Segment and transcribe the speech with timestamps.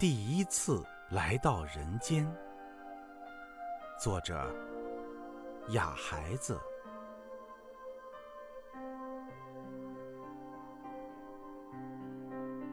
[0.00, 2.26] 第一次来到人间。
[3.98, 4.50] 作者：
[5.72, 6.58] 哑孩子。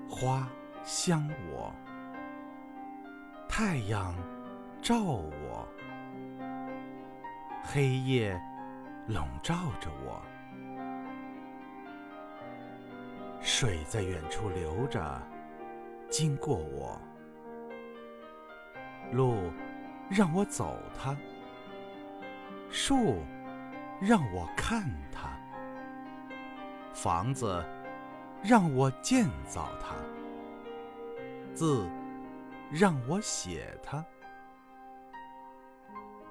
[0.09, 0.47] 花
[0.85, 1.69] 香我，
[3.49, 4.15] 太阳
[4.81, 5.67] 照我，
[7.61, 8.41] 黑夜
[9.05, 10.21] 笼罩着我，
[13.41, 15.21] 水在远处流着，
[16.09, 16.97] 经过我，
[19.11, 19.51] 路
[20.09, 21.15] 让我走它，
[22.69, 23.23] 树
[23.99, 25.29] 让我看它，
[26.93, 27.63] 房子。
[28.43, 29.95] 让我建造它，
[31.55, 31.89] 字
[32.71, 34.05] 让我写它，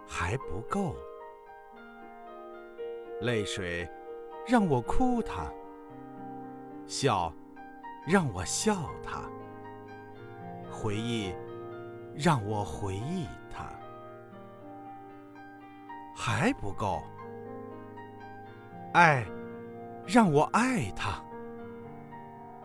[0.06, 0.94] 还不够。
[3.22, 3.90] 泪水
[4.46, 5.52] 让我哭它，
[6.86, 7.32] 笑
[8.06, 9.24] 让我笑它，
[10.70, 11.34] 回忆
[12.16, 13.68] 让我回忆它，
[16.14, 17.02] 还不够。
[18.92, 19.24] 爱
[20.06, 21.22] 让我爱它。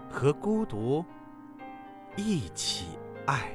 [0.09, 1.05] 和孤独
[2.17, 3.51] 一起爱。